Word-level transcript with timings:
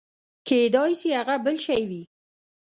کېداى 0.47 0.91
سي 1.01 1.09
هغه 1.19 1.35
بل 1.45 1.55
شى 1.65 1.79
وي. 1.89 2.01